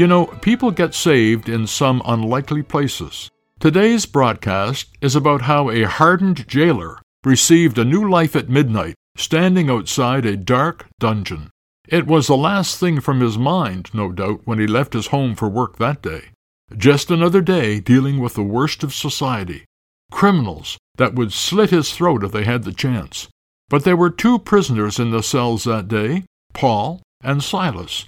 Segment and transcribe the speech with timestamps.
[0.00, 3.30] You know, people get saved in some unlikely places.
[3.58, 9.68] Today's broadcast is about how a hardened jailer received a new life at midnight, standing
[9.68, 11.50] outside a dark dungeon.
[11.86, 15.34] It was the last thing from his mind, no doubt, when he left his home
[15.34, 16.30] for work that day.
[16.74, 19.66] Just another day dealing with the worst of society
[20.10, 23.28] criminals that would slit his throat if they had the chance.
[23.68, 28.06] But there were two prisoners in the cells that day Paul and Silas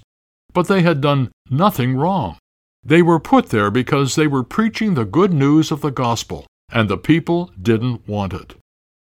[0.53, 2.37] but they had done nothing wrong.
[2.83, 6.89] They were put there because they were preaching the good news of the gospel, and
[6.89, 8.55] the people didn't want it.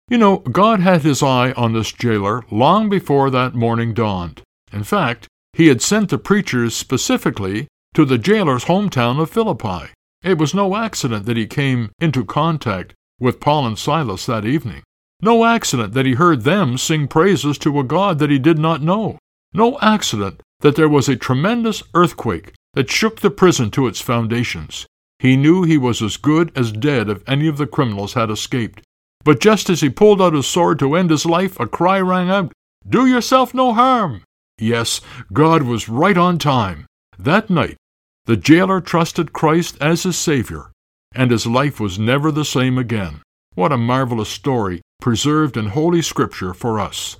[0.09, 4.41] You know, God had his eye on this jailer long before that morning dawned.
[4.71, 9.91] In fact, he had sent the preachers specifically to the jailer's hometown of Philippi.
[10.23, 14.83] It was no accident that he came into contact with Paul and Silas that evening.
[15.21, 18.81] No accident that he heard them sing praises to a God that he did not
[18.81, 19.17] know.
[19.53, 24.85] No accident that there was a tremendous earthquake that shook the prison to its foundations.
[25.19, 28.81] He knew he was as good as dead if any of the criminals had escaped.
[29.23, 32.29] But just as he pulled out his sword to end his life, a cry rang
[32.29, 32.51] out,
[32.87, 34.23] Do yourself no harm!
[34.57, 36.85] Yes, God was right on time.
[37.19, 37.77] That night,
[38.25, 40.71] the jailer trusted Christ as his Savior,
[41.13, 43.21] and his life was never the same again.
[43.53, 47.17] What a marvelous story preserved in Holy Scripture for us.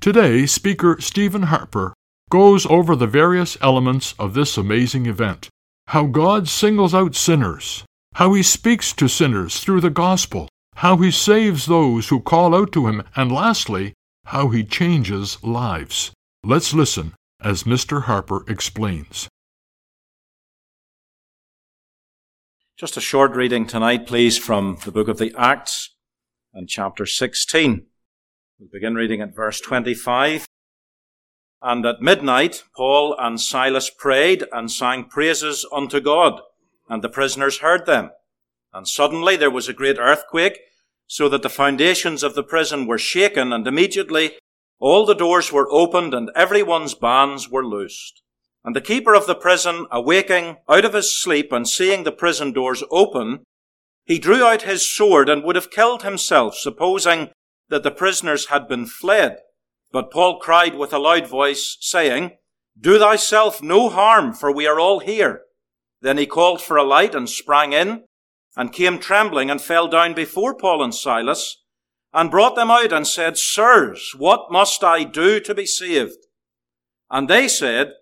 [0.00, 1.92] Today, speaker Stephen Harper
[2.32, 5.50] goes over the various elements of this amazing event
[5.88, 7.84] how God singles out sinners,
[8.14, 12.72] how he speaks to sinners through the gospel, how he saves those who call out
[12.72, 13.92] to him, and lastly,
[14.24, 16.12] how he changes lives.
[16.42, 17.12] Let's listen
[17.42, 18.04] as Mr.
[18.04, 19.28] Harper explains.
[22.78, 25.94] Just a short reading tonight, please, from the book of the Acts
[26.54, 27.84] and chapter 16.
[28.58, 30.46] We'll begin reading at verse 25.
[31.62, 36.40] And at midnight, Paul and Silas prayed and sang praises unto God,
[36.88, 38.10] and the prisoners heard them.
[38.72, 40.58] And suddenly there was a great earthquake,
[41.06, 44.32] so that the foundations of the prison were shaken, and immediately
[44.80, 48.22] all the doors were opened, and everyone's bands were loosed.
[48.64, 52.52] And the keeper of the prison, awaking out of his sleep and seeing the prison
[52.52, 53.44] doors open,
[54.04, 57.30] he drew out his sword and would have killed himself, supposing
[57.68, 59.38] that the prisoners had been fled.
[59.92, 62.32] But Paul cried with a loud voice, saying,
[62.80, 65.42] Do thyself no harm, for we are all here.
[66.00, 68.04] Then he called for a light and sprang in,
[68.56, 71.62] and came trembling and fell down before Paul and Silas,
[72.12, 76.26] and brought them out and said, Sirs, what must I do to be saved?
[77.10, 77.92] And they said,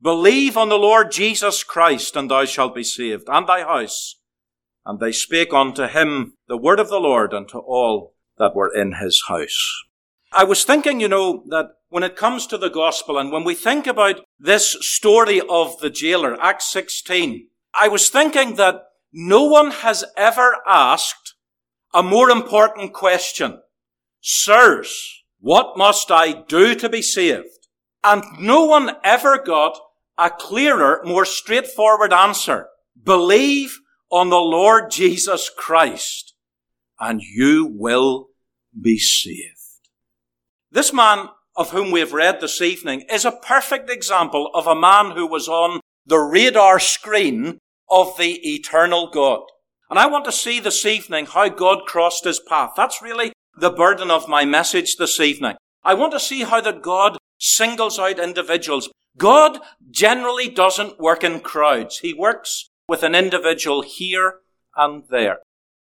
[0.00, 4.16] Believe on the Lord Jesus Christ, and thou shalt be saved, and thy house.
[4.84, 8.94] And they spake unto him the word of the Lord unto all that were in
[8.94, 9.84] his house.
[10.34, 13.54] I was thinking, you know, that when it comes to the gospel and when we
[13.54, 18.82] think about this story of the jailer, Acts 16, I was thinking that
[19.12, 21.34] no one has ever asked
[21.92, 23.60] a more important question.
[24.22, 27.68] Sirs, what must I do to be saved?
[28.02, 29.78] And no one ever got
[30.16, 32.68] a clearer, more straightforward answer.
[33.02, 33.78] Believe
[34.10, 36.34] on the Lord Jesus Christ
[37.00, 38.28] and you will
[38.80, 39.61] be saved.
[40.72, 44.74] This man of whom we have read this evening is a perfect example of a
[44.74, 47.58] man who was on the radar screen
[47.90, 49.42] of the eternal God.
[49.90, 52.72] And I want to see this evening how God crossed his path.
[52.74, 55.56] That's really the burden of my message this evening.
[55.84, 58.88] I want to see how that God singles out individuals.
[59.18, 59.58] God
[59.90, 61.98] generally doesn't work in crowds.
[61.98, 64.36] He works with an individual here
[64.74, 65.40] and there.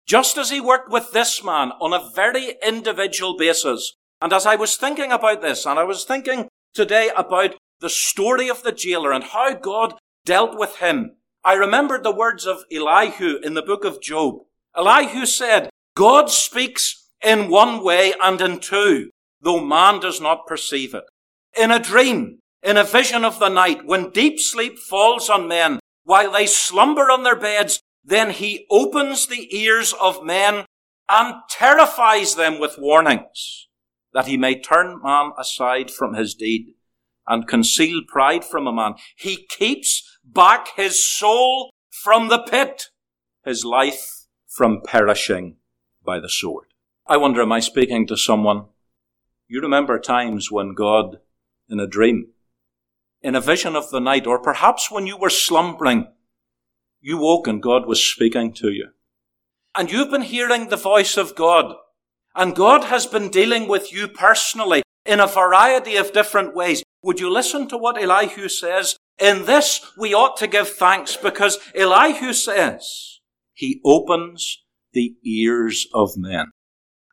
[0.06, 4.56] Just as he worked with this man on a very individual basis, and as I
[4.56, 9.12] was thinking about this, and I was thinking today about the story of the jailer
[9.12, 9.94] and how God
[10.24, 14.40] dealt with him, I remembered the words of Elihu in the book of Job.
[14.76, 19.10] Elihu said, God speaks in one way and in two,
[19.40, 21.04] though man does not perceive it.
[21.58, 25.80] In a dream, in a vision of the night, when deep sleep falls on men,
[26.04, 30.64] while they slumber on their beds, then he opens the ears of men
[31.08, 33.67] and terrifies them with warnings,
[34.12, 36.75] that he may turn man aside from his deed
[37.26, 38.94] and conceal pride from a man.
[39.16, 42.84] He keeps back his soul from the pit,
[43.44, 45.56] his life from perishing
[46.05, 46.66] by the sword.
[47.06, 48.66] I wonder, am I speaking to someone?
[49.46, 51.19] You remember times when God,
[51.69, 52.28] in a dream,
[53.22, 56.08] in a vision of the night, or perhaps when you were slumbering,
[57.00, 58.88] you woke and God was speaking to you.
[59.76, 61.75] And you've been hearing the voice of God.
[62.38, 66.85] And God has been dealing with you personally in a variety of different ways.
[67.02, 68.96] Would you listen to what Elihu says?
[69.19, 73.19] In this we ought to give thanks because Elihu says,
[73.55, 74.62] He opens
[74.93, 76.52] the ears of men.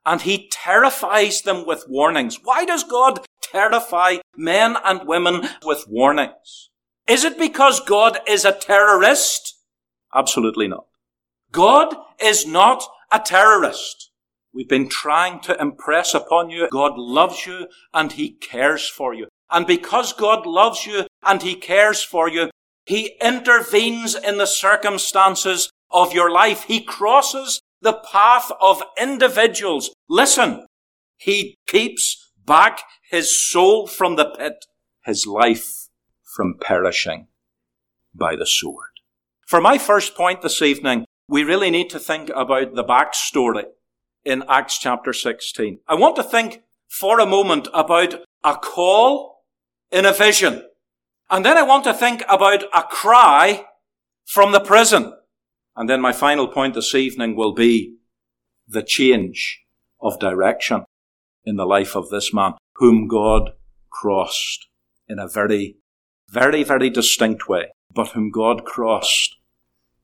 [0.06, 2.38] And he terrifies them with warnings.
[2.44, 6.70] Why does God terrify men and women with warnings?
[7.08, 9.56] Is it because God is a terrorist?
[10.14, 10.86] Absolutely not.
[11.52, 14.12] God is not a terrorist.
[14.56, 19.28] We've been trying to impress upon you God loves you and He cares for you.
[19.52, 22.50] And because God loves you and He cares for you,
[22.86, 26.64] He intervenes in the circumstances of your life.
[26.64, 29.92] He crosses the path of individuals.
[30.08, 30.66] Listen,
[31.18, 34.66] He keeps back His soul from the pit,
[35.04, 35.90] His life
[36.24, 37.28] from perishing
[38.14, 38.92] by the sword.
[39.46, 43.66] For my first point this evening, we really need to think about the backstory
[44.26, 45.80] in Acts chapter 16.
[45.88, 49.44] I want to think for a moment about a call
[49.92, 50.64] in a vision.
[51.30, 53.66] And then I want to think about a cry
[54.26, 55.14] from the prison.
[55.76, 57.98] And then my final point this evening will be
[58.68, 59.62] the change
[60.02, 60.86] of direction
[61.44, 63.52] in the life of this man, whom God
[63.92, 64.68] crossed
[65.08, 65.78] in a very,
[66.30, 69.36] very, very distinct way, but whom God crossed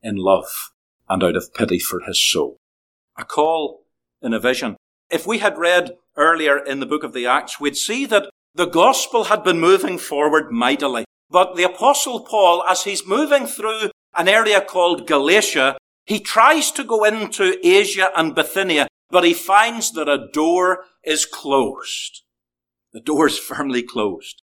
[0.04, 0.72] in love
[1.10, 2.58] and out of pity for his soul.
[3.18, 3.81] A call
[4.22, 4.78] in a vision.
[5.10, 8.66] If we had read earlier in the book of the Acts, we'd see that the
[8.66, 11.06] gospel had been moving forward mightily.
[11.30, 16.84] But the apostle Paul, as he's moving through an area called Galatia, he tries to
[16.84, 22.24] go into Asia and Bithynia, but he finds that a door is closed.
[22.92, 24.42] The door is firmly closed.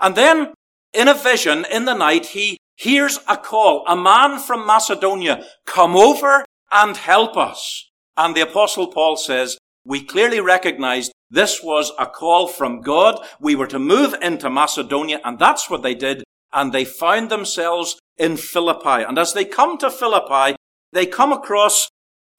[0.00, 0.54] And then,
[0.94, 5.96] in a vision, in the night, he hears a call, a man from Macedonia, come
[5.96, 7.89] over and help us.
[8.20, 9.56] And the apostle Paul says,
[9.86, 13.18] we clearly recognized this was a call from God.
[13.40, 16.22] We were to move into Macedonia, and that's what they did.
[16.52, 19.04] And they found themselves in Philippi.
[19.08, 20.54] And as they come to Philippi,
[20.92, 21.88] they come across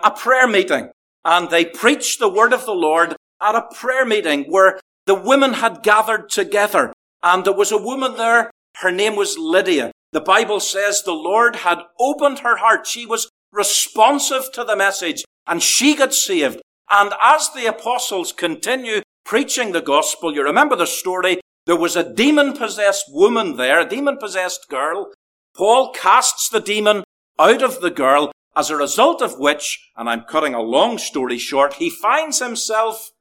[0.03, 0.91] a prayer meeting
[1.25, 5.53] and they preach the word of the Lord at a prayer meeting where the women
[5.53, 6.93] had gathered together.
[7.23, 8.51] And there was a woman there.
[8.77, 9.91] Her name was Lydia.
[10.11, 12.85] The Bible says the Lord had opened her heart.
[12.85, 16.61] She was responsive to the message and she got saved.
[16.89, 22.13] And as the apostles continue preaching the gospel, you remember the story, there was a
[22.13, 25.11] demon possessed woman there, a demon possessed girl.
[25.55, 27.03] Paul casts the demon
[27.39, 31.37] out of the girl, as a result of which, and I'm cutting a long story
[31.37, 33.11] short, he finds himself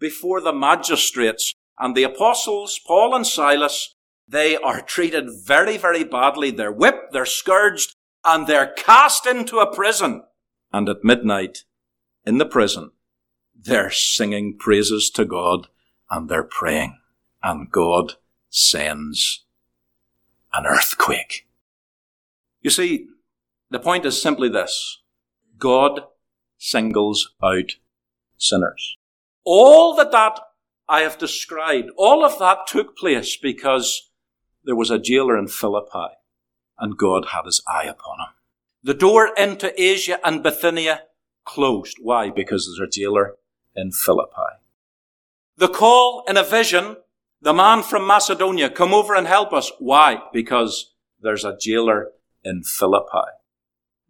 [0.00, 3.94] before the magistrates and the apostles, Paul and Silas,
[4.28, 6.50] they are treated very, very badly.
[6.50, 7.94] They're whipped, they're scourged,
[8.24, 10.22] and they're cast into a prison.
[10.72, 11.64] And at midnight,
[12.24, 12.92] in the prison,
[13.54, 15.68] they're singing praises to God
[16.10, 16.98] and they're praying.
[17.42, 18.14] And God
[18.48, 19.44] sends
[20.52, 21.46] an earthquake.
[22.60, 23.08] You see,
[23.70, 25.02] the point is simply this.
[25.58, 26.02] God
[26.58, 27.72] singles out
[28.36, 28.96] sinners.
[29.44, 30.38] All that that
[30.88, 34.10] I have described, all of that took place because
[34.64, 36.14] there was a jailer in Philippi,
[36.78, 38.34] and God had his eye upon him.
[38.82, 41.02] The door into Asia and Bithynia
[41.44, 41.98] closed.
[42.00, 42.30] Why?
[42.30, 43.36] Because there's a jailer
[43.76, 44.58] in Philippi.
[45.56, 46.96] The call in a vision,
[47.40, 49.70] the man from Macedonia, come over and help us.
[49.78, 50.22] Why?
[50.32, 52.08] Because there's a jailer
[52.42, 53.28] in Philippi.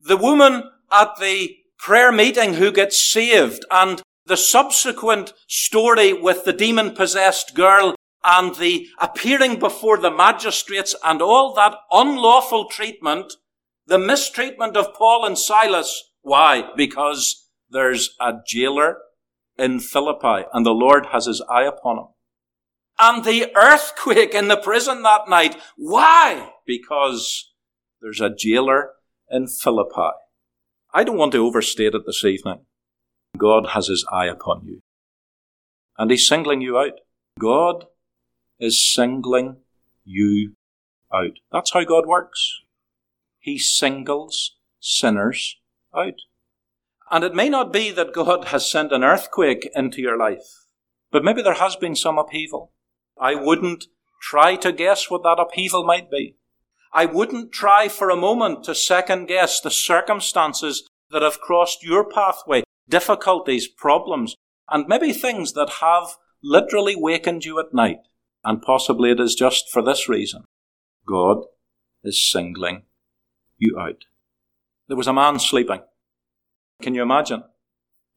[0.00, 6.52] The woman at the prayer meeting who gets saved and the subsequent story with the
[6.52, 13.34] demon possessed girl and the appearing before the magistrates and all that unlawful treatment,
[13.92, 16.14] the mistreatment of Paul and Silas.
[16.22, 16.70] Why?
[16.75, 18.96] Because there's a jailer
[19.58, 22.06] in Philippi and the Lord has his eye upon him.
[22.99, 25.56] And the earthquake in the prison that night.
[25.76, 26.52] Why?
[26.66, 27.52] Because
[28.00, 28.92] there's a jailer
[29.30, 30.12] in Philippi.
[30.94, 32.61] I don't want to overstate it this evening.
[33.37, 34.80] God has his eye upon you.
[35.99, 37.00] And he's singling you out.
[37.38, 37.84] God
[38.58, 39.56] is singling
[40.02, 40.54] you
[41.12, 41.40] out.
[41.50, 42.62] That's how God works.
[43.42, 45.58] He singles sinners
[45.92, 46.14] out.
[47.11, 50.64] And it may not be that God has sent an earthquake into your life,
[51.11, 52.72] but maybe there has been some upheaval.
[53.20, 53.87] I wouldn't
[54.22, 56.37] try to guess what that upheaval might be.
[56.94, 62.08] I wouldn't try for a moment to second guess the circumstances that have crossed your
[62.08, 64.37] pathway, difficulties, problems,
[64.70, 67.99] and maybe things that have literally wakened you at night.
[68.44, 70.44] And possibly it is just for this reason.
[71.04, 71.38] God
[72.04, 72.84] is singling
[73.62, 74.04] you out.
[74.88, 75.81] There was a man sleeping.
[76.83, 77.45] Can you imagine?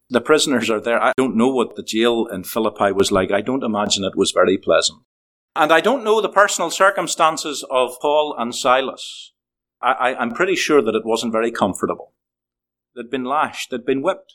[0.09, 1.01] The prisoners are there.
[1.01, 3.31] I don't know what the jail in Philippi was like.
[3.31, 4.99] I don't imagine it was very pleasant.
[5.55, 9.31] And I don't know the personal circumstances of Paul and Silas.
[9.81, 12.13] I, am pretty sure that it wasn't very comfortable.
[12.95, 14.33] They'd been lashed, they'd been whipped,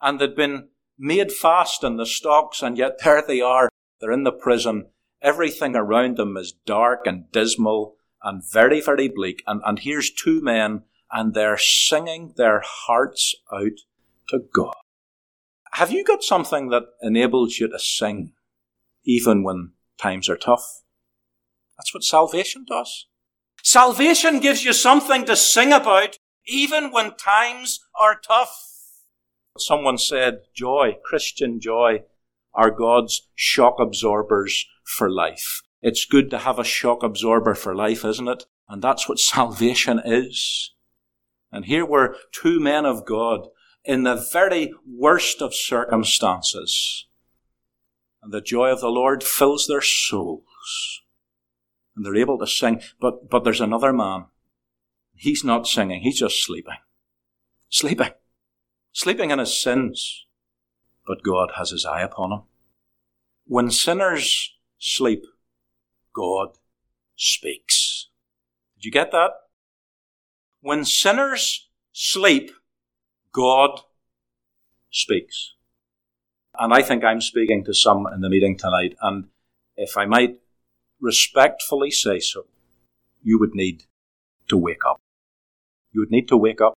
[0.00, 3.68] and they'd been made fast in the stocks, and yet there they are.
[4.00, 4.86] They're in the prison.
[5.20, 9.42] Everything around them is dark and dismal and very, very bleak.
[9.46, 13.78] And, and here's two men, and they're singing their hearts out
[14.30, 14.74] to God.
[15.72, 18.32] Have you got something that enables you to sing
[19.04, 20.82] even when times are tough.
[21.78, 23.06] That's what salvation does.
[23.62, 28.70] Salvation gives you something to sing about even when times are tough.
[29.58, 32.02] Someone said, joy, Christian joy,
[32.54, 35.62] are God's shock absorbers for life.
[35.84, 38.46] It's good to have a shock absorber for life, isn't it?
[38.68, 40.72] And that's what salvation is.
[41.52, 43.48] And here were two men of God
[43.84, 47.06] in the very worst of circumstances
[48.22, 51.02] and the joy of the Lord fills their souls.
[51.94, 52.80] And they're able to sing.
[52.98, 54.24] But, but there's another man.
[55.14, 56.78] He's not singing, he's just sleeping.
[57.68, 58.12] Sleeping.
[58.92, 60.24] Sleeping in his sins.
[61.06, 62.42] But God has his eye upon him.
[63.44, 65.26] When sinners sleep,
[66.14, 66.58] God
[67.16, 68.08] speaks.
[68.76, 69.30] Did you get that?
[70.60, 72.50] When sinners sleep,
[73.32, 73.80] God
[74.90, 75.54] speaks.
[76.58, 78.96] And I think I'm speaking to some in the meeting tonight.
[79.02, 79.24] And
[79.76, 80.38] if I might
[81.00, 82.46] respectfully say so,
[83.22, 83.84] you would need
[84.48, 85.00] to wake up.
[85.92, 86.74] You would need to wake up.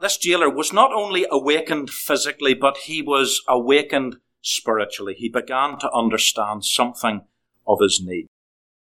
[0.00, 5.14] This jailer was not only awakened physically, but he was awakened spiritually.
[5.16, 7.22] He began to understand something
[7.66, 8.26] of his need.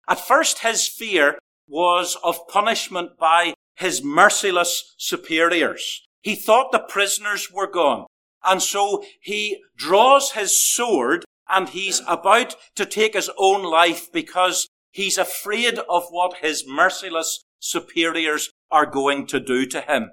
[0.09, 6.03] At first, his fear was of punishment by his merciless superiors.
[6.23, 8.07] He thought the prisoners were gone.
[8.45, 14.69] And so he draws his sword and he's about to take his own life because
[14.93, 20.11] he's afraid of what his merciless superiors are going to do to him.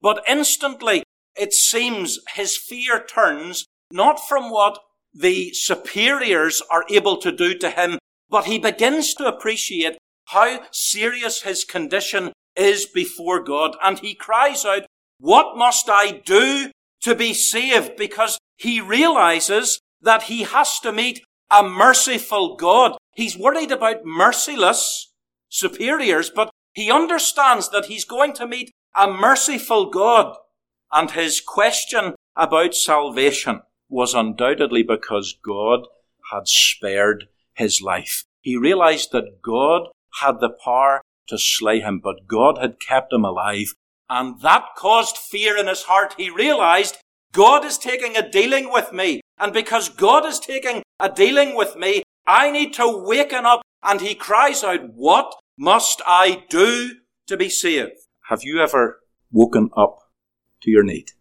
[0.00, 1.02] But instantly,
[1.36, 4.78] it seems his fear turns not from what
[5.12, 7.98] the superiors are able to do to him,
[8.30, 13.76] but he begins to appreciate how serious his condition is before God.
[13.82, 14.82] And he cries out,
[15.18, 16.70] What must I do
[17.02, 22.96] to be saved because he realizes that he has to meet a merciful God.
[23.14, 25.12] He's worried about merciless
[25.48, 30.36] superiors, but he understands that he's going to meet a merciful God.
[30.92, 35.80] And his question about salvation was undoubtedly because God
[36.32, 37.28] had spared
[37.60, 38.24] his life.
[38.40, 39.82] He realized that God
[40.20, 43.74] had the power to slay him, but God had kept him alive
[44.10, 46.16] and that caused fear in his heart.
[46.18, 46.98] He realized
[47.32, 49.20] God is taking a dealing with me.
[49.38, 53.62] And because God is taking a dealing with me, I need to waken up.
[53.82, 56.96] And he cries out, what must I do
[57.28, 57.92] to be saved?
[58.28, 58.98] Have you ever
[59.30, 60.00] woken up
[60.62, 61.12] to your need?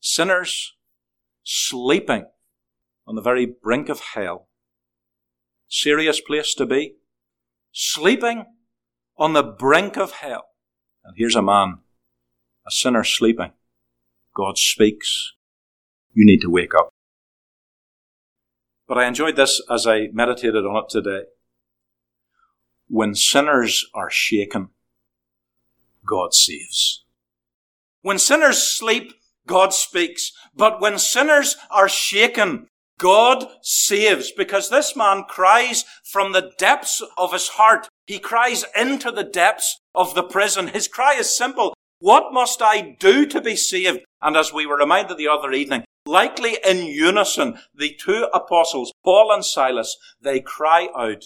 [0.00, 0.74] Sinners
[1.42, 2.26] sleeping
[3.08, 4.46] on the very brink of hell.
[5.68, 6.94] Serious place to be.
[7.72, 8.46] Sleeping
[9.18, 10.46] on the brink of hell.
[11.04, 11.78] And here's a man
[12.66, 13.52] a sinner sleeping.
[14.34, 15.32] God speaks.
[16.12, 16.90] You need to wake up.
[18.88, 21.24] But I enjoyed this as I meditated on it today.
[22.88, 24.68] When sinners are shaken,
[26.06, 27.04] God saves.
[28.02, 29.12] When sinners sleep,
[29.46, 30.32] God speaks.
[30.54, 37.32] But when sinners are shaken, God saves because this man cries from the depths of
[37.32, 37.88] his heart.
[38.06, 40.68] He cries into the depths of the prison.
[40.68, 41.74] His cry is simple.
[41.98, 44.00] What must I do to be saved?
[44.22, 49.30] And as we were reminded the other evening, likely in unison, the two apostles, Paul
[49.32, 51.24] and Silas, they cry out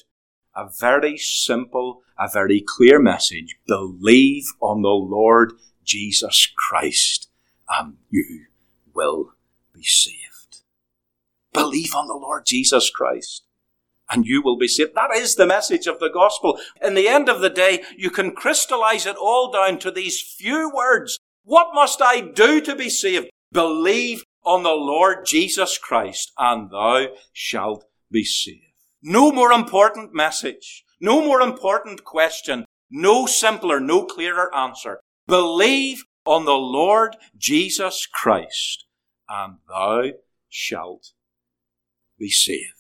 [0.56, 3.56] a very simple, a very clear message.
[3.66, 5.52] Believe on the Lord
[5.84, 7.28] Jesus Christ
[7.68, 8.46] and you
[8.92, 9.34] will
[9.72, 10.29] be saved.
[11.52, 13.44] Believe on the Lord Jesus Christ
[14.10, 14.94] and you will be saved.
[14.94, 16.58] That is the message of the gospel.
[16.82, 20.70] In the end of the day, you can crystallize it all down to these few
[20.74, 21.18] words.
[21.44, 23.30] What must I do to be saved?
[23.52, 28.64] Believe on the Lord Jesus Christ and thou shalt be saved.
[29.02, 30.84] No more important message.
[31.00, 32.64] No more important question.
[32.90, 35.00] No simpler, no clearer answer.
[35.26, 38.86] Believe on the Lord Jesus Christ
[39.28, 40.10] and thou
[40.48, 41.12] shalt
[42.20, 42.74] be saved.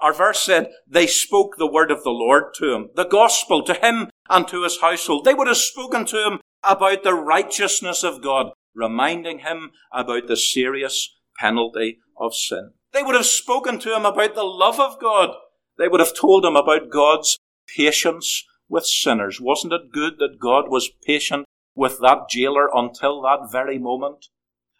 [0.00, 3.74] Our verse said they spoke the word of the Lord to him, the gospel to
[3.74, 5.24] him and to his household.
[5.24, 10.36] They would have spoken to him about the righteousness of God, reminding him about the
[10.36, 12.72] serious penalty of sin.
[12.92, 15.30] They would have spoken to him about the love of God.
[15.78, 17.38] They would have told him about God's
[17.76, 19.40] patience with sinners.
[19.40, 24.26] Wasn't it good that God was patient with that jailer until that very moment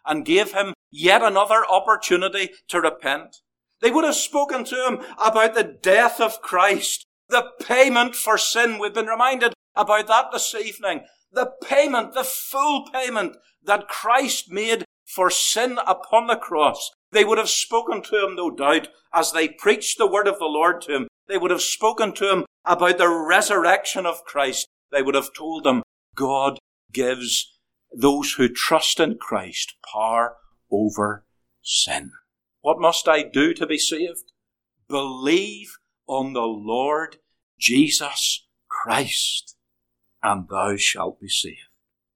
[0.05, 3.37] and gave him yet another opportunity to repent?
[3.81, 8.79] They would have spoken to him about the death of Christ, the payment for sin.
[8.79, 11.05] We've been reminded about that this evening.
[11.31, 16.91] The payment, the full payment that Christ made for sin upon the cross.
[17.11, 20.45] They would have spoken to him, no doubt, as they preached the word of the
[20.45, 21.07] Lord to him.
[21.27, 24.67] They would have spoken to him about the resurrection of Christ.
[24.91, 25.83] They would have told him,
[26.15, 26.59] God
[26.91, 27.57] gives
[27.91, 30.35] those who trust in Christ power
[30.71, 31.25] over
[31.63, 32.11] sin.
[32.61, 34.31] What must I do to be saved?
[34.87, 37.17] Believe on the Lord
[37.59, 39.55] Jesus Christ,
[40.23, 41.57] and thou shalt be saved.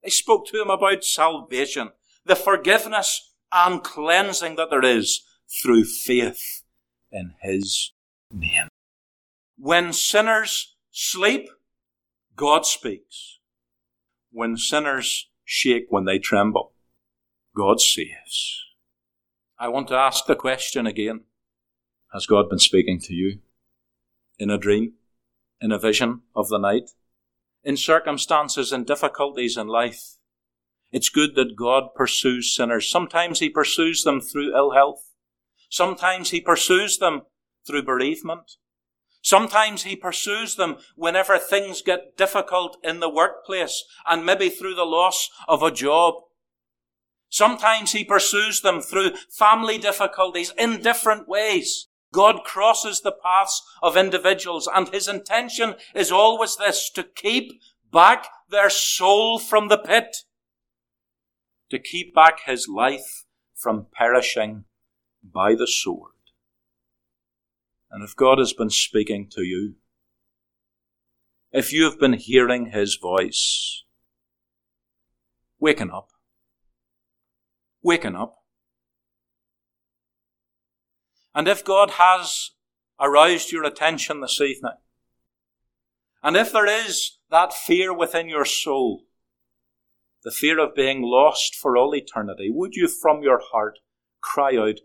[0.04, 1.92] They spoke to him about salvation,
[2.26, 5.22] the forgiveness and cleansing that there is
[5.62, 6.64] through faith
[7.12, 7.94] in his
[8.32, 8.68] name.
[9.58, 11.50] When sinners sleep,
[12.36, 13.40] God speaks.
[14.32, 16.74] When sinners shake when they tremble,
[17.56, 18.60] God saves.
[19.64, 21.22] I want to ask the question again.
[22.12, 23.40] Has God been speaking to you?
[24.38, 24.96] In a dream?
[25.62, 26.90] In a vision of the night?
[27.64, 30.18] In circumstances and difficulties in life?
[30.92, 32.92] It's good that God pursues sinners.
[32.92, 35.14] Sometimes He pursues them through ill health.
[35.70, 37.22] Sometimes He pursues them
[37.66, 38.58] through bereavement.
[39.22, 44.84] Sometimes He pursues them whenever things get difficult in the workplace and maybe through the
[44.84, 46.16] loss of a job
[47.34, 51.88] Sometimes he pursues them through family difficulties in different ways.
[52.14, 57.60] God crosses the paths of individuals and his intention is always this, to keep
[57.92, 60.16] back their soul from the pit.
[61.72, 64.66] To keep back his life from perishing
[65.24, 66.12] by the sword.
[67.90, 69.74] And if God has been speaking to you,
[71.52, 73.86] if you have been hearing his voice,
[75.60, 76.13] waken up
[77.84, 78.38] waken up.
[81.36, 82.52] And if God has
[83.00, 84.74] aroused your attention this evening,
[86.22, 89.04] and if there is that fear within your soul,
[90.24, 93.80] the fear of being lost for all eternity, would you from your heart
[94.22, 94.80] cry out,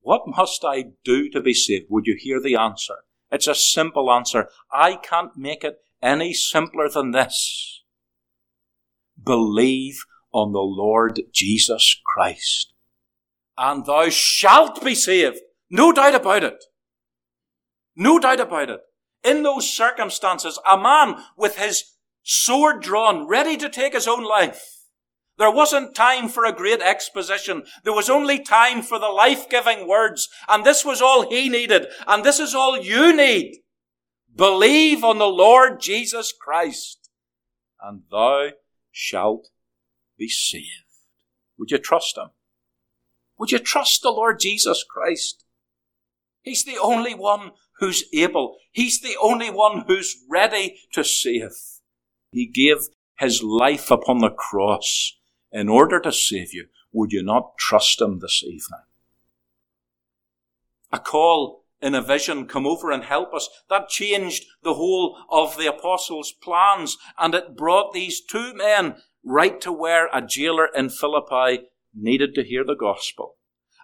[0.00, 1.86] What must I do to be saved?
[1.88, 2.98] Would you hear the answer?
[3.32, 4.48] It's a simple answer.
[4.70, 7.82] I can't make it any simpler than this.
[9.20, 10.04] Believe
[10.34, 12.74] on the Lord Jesus Christ.
[13.56, 15.38] And thou shalt be saved.
[15.70, 16.64] No doubt about it.
[17.96, 18.80] No doubt about it.
[19.22, 21.84] In those circumstances, a man with his
[22.22, 24.72] sword drawn, ready to take his own life.
[25.38, 27.62] There wasn't time for a great exposition.
[27.84, 30.28] There was only time for the life-giving words.
[30.48, 31.86] And this was all he needed.
[32.06, 33.58] And this is all you need.
[34.36, 37.08] Believe on the Lord Jesus Christ,
[37.80, 38.48] and thou
[38.90, 39.50] shalt
[40.18, 40.84] be saved.
[41.58, 42.30] Would you trust Him?
[43.38, 45.44] Would you trust the Lord Jesus Christ?
[46.42, 48.58] He's the only one who's able.
[48.70, 51.52] He's the only one who's ready to save.
[52.30, 55.18] He gave His life upon the cross
[55.50, 56.66] in order to save you.
[56.92, 58.82] Would you not trust Him this evening?
[60.92, 63.48] A call in a vision, come over and help us.
[63.68, 69.60] That changed the whole of the apostles' plans and it brought these two men right
[69.60, 73.36] to where a jailer in Philippi needed to hear the gospel.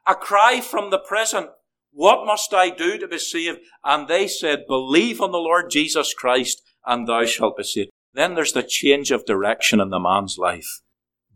[0.07, 1.48] A cry from the prison,
[1.92, 3.61] What must I do to be saved?
[3.85, 7.90] And they said, Believe on the Lord Jesus Christ and thou shalt be saved.
[8.14, 10.81] Then there's the change of direction in the man's life.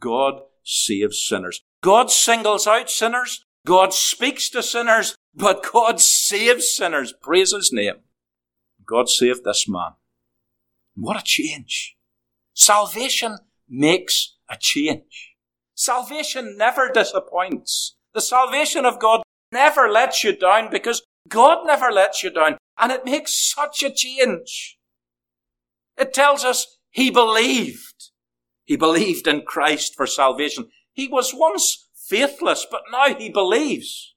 [0.01, 1.61] God saves sinners.
[1.83, 3.45] God singles out sinners.
[3.67, 7.15] God speaks to sinners, but God saves sinners.
[7.23, 7.97] Praise his name.
[8.87, 9.93] God saved this man.
[10.95, 11.97] What a change.
[12.53, 13.39] Salvation
[13.77, 15.35] makes a change.
[15.75, 17.97] Salvation never disappoints.
[18.15, 22.59] The salvation of God never lets you down because God never lets you down.
[22.79, 24.79] And it makes such a change.
[25.97, 28.11] It tells us he believed.
[28.65, 30.69] He believed in Christ for salvation.
[30.93, 34.15] He was once faithless, but now he believes.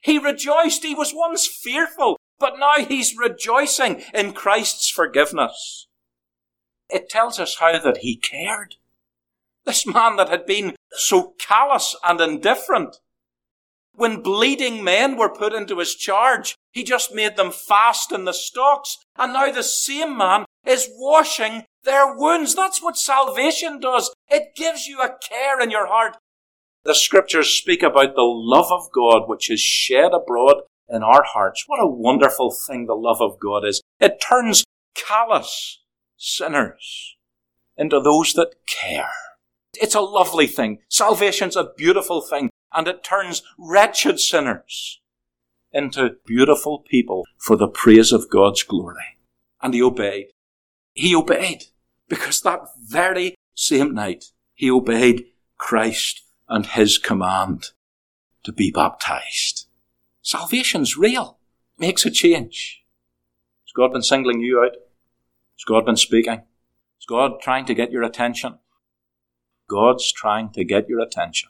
[0.00, 0.84] He rejoiced.
[0.84, 5.88] He was once fearful, but now he's rejoicing in Christ's forgiveness.
[6.88, 8.76] It tells us how that he cared.
[9.64, 12.96] This man that had been so callous and indifferent.
[13.94, 18.32] When bleeding men were put into his charge, he just made them fast in the
[18.32, 18.98] stocks.
[19.16, 22.54] And now the same man is washing their wounds.
[22.54, 24.12] That's what salvation does.
[24.30, 26.16] It gives you a care in your heart.
[26.84, 31.64] The scriptures speak about the love of God which is shed abroad in our hearts.
[31.66, 33.82] What a wonderful thing the love of God is.
[34.00, 35.80] It turns callous
[36.16, 37.16] sinners
[37.76, 39.12] into those that care.
[39.74, 40.78] It's a lovely thing.
[40.88, 42.50] Salvation's a beautiful thing.
[42.74, 45.00] And it turns wretched sinners
[45.72, 49.18] into beautiful people for the praise of God's glory.
[49.60, 50.28] And he obeyed.
[50.94, 51.64] He obeyed
[52.08, 55.26] because that very same night he obeyed
[55.58, 57.70] Christ and his command
[58.44, 59.66] to be baptized.
[60.22, 61.38] Salvation's real.
[61.78, 62.84] Makes a change.
[63.64, 64.72] Has God been singling you out?
[65.56, 66.42] Has God been speaking?
[67.00, 68.58] Is God trying to get your attention?
[69.72, 71.48] God's trying to get your attention.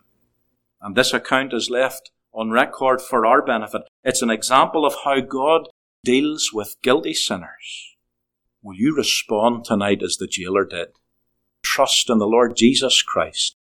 [0.81, 3.83] And this account is left on record for our benefit.
[4.05, 5.69] It's an example of how God
[6.05, 7.97] deals with guilty sinners.
[8.63, 10.89] Will you respond tonight as the jailer did?
[11.65, 13.57] Trust in the Lord Jesus Christ.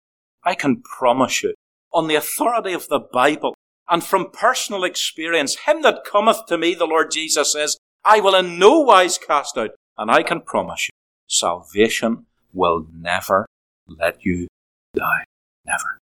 [0.44, 1.55] I can promise you,
[1.94, 3.55] on the authority of the Bible
[3.88, 8.35] and from personal experience, him that cometh to me, the Lord Jesus says, I will
[8.35, 9.71] in no wise cast out.
[9.97, 10.92] And I can promise you,
[11.29, 13.47] salvation will never
[13.88, 14.48] let you
[14.94, 15.24] die.
[15.66, 15.98] Never.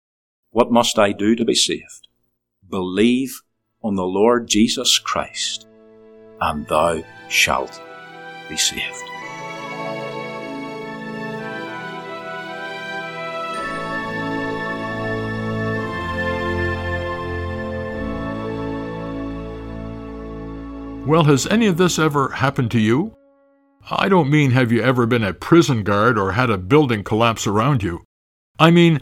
[0.50, 2.08] What must I do to be saved?
[2.68, 3.42] Believe
[3.82, 5.66] on the Lord Jesus Christ,
[6.40, 7.80] and thou shalt
[8.48, 9.04] be saved.
[21.06, 23.14] Well, has any of this ever happened to you?
[23.90, 27.46] I don't mean have you ever been a prison guard or had a building collapse
[27.46, 28.02] around you.
[28.58, 28.98] I mean,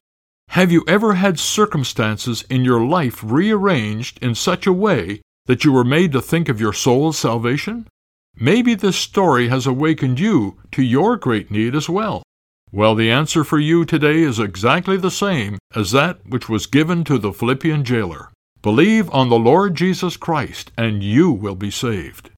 [0.49, 5.73] have you ever had circumstances in your life rearranged in such a way that you
[5.73, 7.87] were made to think of your soul's salvation?
[8.35, 12.25] Maybe this story has awakened you to your great need as well.
[12.73, 17.05] Well, the answer for you today is exactly the same as that which was given
[17.05, 18.33] to the Philippian jailer.
[18.63, 22.32] Believe on the Lord Jesus Christ, and you will be saved.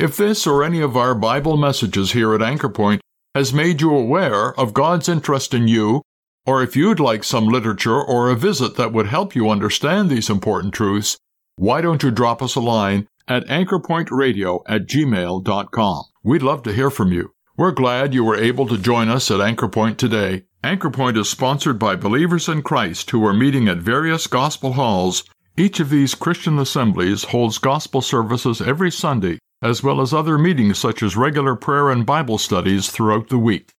[0.00, 3.02] If this or any of our Bible messages here at Anchor Point
[3.34, 6.00] has made you aware of God's interest in you,
[6.46, 10.30] or if you'd like some literature or a visit that would help you understand these
[10.30, 11.18] important truths,
[11.56, 16.04] why don't you drop us a line at anchorpointradio at gmail.com.
[16.22, 17.34] We'd love to hear from you.
[17.58, 20.44] We're glad you were able to join us at Anchor Point today.
[20.64, 25.24] Anchor Point is sponsored by believers in Christ who are meeting at various gospel halls.
[25.58, 30.78] Each of these Christian assemblies holds gospel services every Sunday as well as other meetings
[30.78, 33.74] such as regular prayer and Bible studies throughout the week.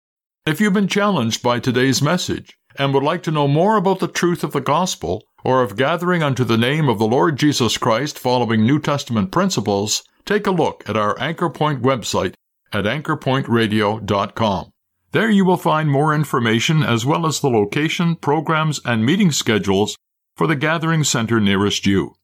[0.46, 4.08] If you've been challenged by today's message and would like to know more about the
[4.08, 8.18] truth of the gospel, or of gathering unto the name of the Lord Jesus Christ
[8.18, 12.34] following New Testament principles, take a look at our Anchor Point website
[12.72, 14.70] at anchorpointradio.com.
[15.12, 19.96] There you will find more information as well as the location, programs, and meeting schedules
[20.36, 22.14] for the gathering center nearest you.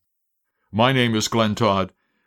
[0.71, 1.92] My name is Glenn Todd.